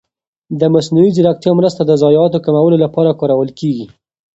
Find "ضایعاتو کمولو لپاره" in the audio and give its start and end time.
2.01-3.17